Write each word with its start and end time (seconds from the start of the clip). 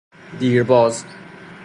دیر 0.39 0.63
باز 0.63 1.05